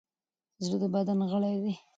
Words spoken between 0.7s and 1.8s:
د بدن غړی دی.